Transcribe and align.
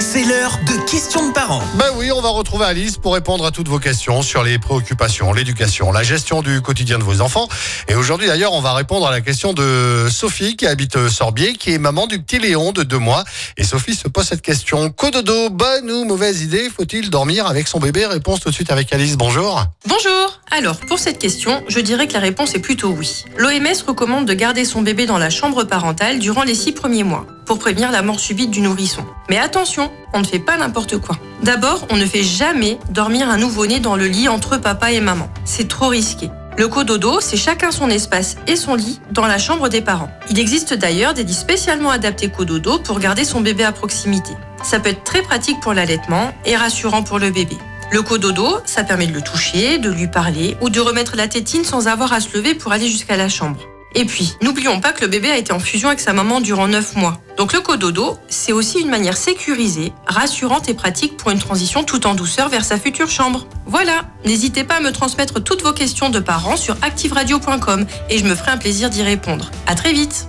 C'est 0.00 0.24
l'heure 0.24 0.58
de 0.66 0.90
questions 0.90 1.28
de 1.28 1.32
parents. 1.32 1.62
Ben 1.76 1.86
oui, 1.96 2.10
on 2.10 2.20
va 2.20 2.30
retrouver 2.30 2.64
Alice 2.64 2.96
pour 2.96 3.14
répondre 3.14 3.46
à 3.46 3.52
toutes 3.52 3.68
vos 3.68 3.78
questions 3.78 4.20
sur 4.20 4.42
les 4.42 4.58
préoccupations, 4.58 5.32
l'éducation, 5.32 5.92
la 5.92 6.02
gestion 6.02 6.42
du 6.42 6.60
quotidien 6.60 6.98
de 6.98 7.04
vos 7.04 7.20
enfants. 7.20 7.48
Et 7.86 7.94
aujourd'hui 7.94 8.26
d'ailleurs, 8.26 8.52
on 8.52 8.60
va 8.60 8.74
répondre 8.74 9.06
à 9.06 9.12
la 9.12 9.20
question 9.20 9.52
de 9.52 10.08
Sophie 10.10 10.56
qui 10.56 10.66
habite 10.66 11.08
Sorbier, 11.08 11.52
qui 11.52 11.72
est 11.72 11.78
maman 11.78 12.08
du 12.08 12.20
petit 12.20 12.40
Léon 12.40 12.72
de 12.72 12.82
deux 12.82 12.98
mois. 12.98 13.22
Et 13.56 13.62
Sophie 13.62 13.94
se 13.94 14.08
pose 14.08 14.24
cette 14.24 14.42
question. 14.42 14.90
Cododo, 14.90 15.50
bonne 15.50 15.88
ou 15.88 16.04
mauvaise 16.04 16.42
idée? 16.42 16.68
Faut-il 16.68 17.08
dormir 17.08 17.46
avec 17.46 17.68
son 17.68 17.78
bébé? 17.78 18.06
Réponse 18.06 18.40
tout 18.40 18.50
de 18.50 18.54
suite 18.54 18.72
avec 18.72 18.92
Alice. 18.92 19.16
Bonjour. 19.16 19.64
Bonjour 19.86 20.40
Alors, 20.50 20.78
pour 20.78 20.98
cette 20.98 21.20
question, 21.20 21.62
je 21.68 21.78
dirais 21.78 22.08
que 22.08 22.14
la 22.14 22.20
réponse 22.20 22.56
est 22.56 22.60
plutôt 22.60 22.88
oui. 22.88 23.24
L'OMS 23.36 23.86
recommande 23.86 24.26
de 24.26 24.34
garder 24.34 24.64
son 24.64 24.82
bébé 24.82 25.06
dans 25.06 25.18
la 25.18 25.30
chambre 25.30 25.62
parentale 25.62 26.18
durant 26.18 26.42
les 26.42 26.56
six 26.56 26.72
premiers 26.72 27.04
mois, 27.04 27.24
pour 27.46 27.60
prévenir 27.60 27.92
la 27.92 28.02
mort 28.02 28.18
subite 28.18 28.50
du 28.50 28.60
nourrisson. 28.60 29.04
Mais 29.30 29.38
attention, 29.44 29.92
on 30.12 30.20
ne 30.20 30.24
fait 30.24 30.38
pas 30.38 30.56
n'importe 30.56 30.98
quoi. 30.98 31.16
D'abord, 31.42 31.86
on 31.90 31.96
ne 31.96 32.06
fait 32.06 32.22
jamais 32.22 32.78
dormir 32.90 33.28
un 33.28 33.36
nouveau-né 33.36 33.78
dans 33.78 33.94
le 33.94 34.06
lit 34.06 34.28
entre 34.28 34.56
papa 34.56 34.90
et 34.90 35.00
maman. 35.00 35.28
C'est 35.44 35.68
trop 35.68 35.88
risqué. 35.88 36.30
Le 36.56 36.68
cododo, 36.68 37.20
c'est 37.20 37.36
chacun 37.36 37.70
son 37.70 37.90
espace 37.90 38.36
et 38.46 38.56
son 38.56 38.74
lit 38.74 39.00
dans 39.10 39.26
la 39.26 39.38
chambre 39.38 39.68
des 39.68 39.80
parents. 39.80 40.10
Il 40.30 40.38
existe 40.38 40.72
d'ailleurs 40.72 41.12
des 41.12 41.24
lits 41.24 41.34
spécialement 41.34 41.90
adaptés 41.90 42.30
cododo 42.30 42.78
pour 42.78 42.98
garder 43.00 43.24
son 43.24 43.40
bébé 43.40 43.64
à 43.64 43.72
proximité. 43.72 44.32
Ça 44.62 44.80
peut 44.80 44.90
être 44.90 45.04
très 45.04 45.22
pratique 45.22 45.60
pour 45.60 45.74
l'allaitement 45.74 46.32
et 46.44 46.56
rassurant 46.56 47.02
pour 47.02 47.18
le 47.18 47.30
bébé. 47.30 47.58
Le 47.92 48.02
cododo, 48.02 48.58
ça 48.64 48.82
permet 48.82 49.06
de 49.06 49.12
le 49.12 49.20
toucher, 49.20 49.78
de 49.78 49.90
lui 49.90 50.06
parler 50.06 50.56
ou 50.60 50.70
de 50.70 50.80
remettre 50.80 51.16
la 51.16 51.28
tétine 51.28 51.64
sans 51.64 51.86
avoir 51.86 52.12
à 52.12 52.20
se 52.20 52.36
lever 52.36 52.54
pour 52.54 52.72
aller 52.72 52.88
jusqu'à 52.88 53.16
la 53.16 53.28
chambre. 53.28 53.60
Et 53.94 54.04
puis, 54.04 54.36
n'oublions 54.42 54.80
pas 54.80 54.92
que 54.92 55.02
le 55.02 55.06
bébé 55.08 55.30
a 55.30 55.36
été 55.36 55.52
en 55.52 55.60
fusion 55.60 55.88
avec 55.88 56.00
sa 56.00 56.12
maman 56.12 56.40
durant 56.40 56.66
9 56.66 56.96
mois. 56.96 57.20
Donc 57.36 57.52
le 57.52 57.60
cododo, 57.60 58.18
c'est 58.28 58.52
aussi 58.52 58.80
une 58.80 58.88
manière 58.88 59.16
sécurisée, 59.16 59.92
rassurante 60.06 60.68
et 60.68 60.74
pratique 60.74 61.16
pour 61.16 61.30
une 61.30 61.38
transition 61.38 61.84
tout 61.84 62.06
en 62.06 62.14
douceur 62.14 62.48
vers 62.48 62.64
sa 62.64 62.78
future 62.78 63.10
chambre. 63.10 63.46
Voilà, 63.66 64.02
n'hésitez 64.24 64.64
pas 64.64 64.76
à 64.76 64.80
me 64.80 64.92
transmettre 64.92 65.42
toutes 65.42 65.62
vos 65.62 65.72
questions 65.72 66.10
de 66.10 66.18
parents 66.18 66.56
sur 66.56 66.76
activeradio.com 66.82 67.86
et 68.10 68.18
je 68.18 68.24
me 68.24 68.34
ferai 68.34 68.52
un 68.52 68.58
plaisir 68.58 68.90
d'y 68.90 69.02
répondre. 69.02 69.50
À 69.66 69.74
très 69.74 69.92
vite 69.92 70.28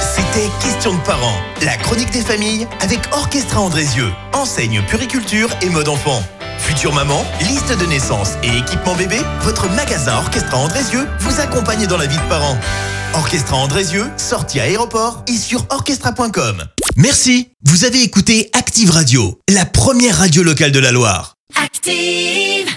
C'était 0.00 0.48
Questions 0.62 0.94
de 0.94 1.00
parents, 1.00 1.40
la 1.62 1.76
chronique 1.76 2.10
des 2.10 2.22
familles 2.22 2.66
avec 2.80 3.00
Orchestra 3.12 3.60
Andrézieux, 3.60 4.10
enseigne 4.32 4.82
puriculture 4.88 5.48
et 5.62 5.68
mode 5.68 5.88
enfant. 5.88 6.22
Future 6.72 6.94
maman, 6.94 7.22
liste 7.40 7.78
de 7.78 7.84
naissance 7.84 8.30
et 8.42 8.56
équipement 8.56 8.94
bébé, 8.94 9.18
votre 9.42 9.68
magasin 9.68 10.16
Orchestra 10.16 10.56
Andrézieux 10.56 11.06
vous 11.18 11.38
accompagne 11.38 11.86
dans 11.86 11.98
la 11.98 12.06
vie 12.06 12.16
de 12.16 12.28
parents. 12.30 12.56
Orchestra 13.12 13.58
Andrézieux, 13.58 14.06
sortie 14.16 14.58
à 14.58 14.62
aéroport 14.62 15.22
et 15.28 15.36
sur 15.36 15.66
orchestra.com. 15.68 16.64
Merci, 16.96 17.50
vous 17.62 17.84
avez 17.84 18.02
écouté 18.02 18.48
Active 18.54 18.90
Radio, 18.90 19.38
la 19.50 19.66
première 19.66 20.16
radio 20.16 20.42
locale 20.42 20.72
de 20.72 20.78
la 20.78 20.92
Loire. 20.92 21.34
Active. 21.62 22.71